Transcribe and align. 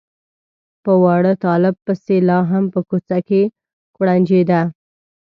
په 0.83 0.91
واړه 1.03 1.33
طالب 1.45 1.75
پسې 1.85 2.15
لا 2.29 2.39
هم 2.51 2.63
په 2.73 2.79
کوڅه 2.89 3.17
کې 3.27 3.41
کوړنجېده. 3.95 4.61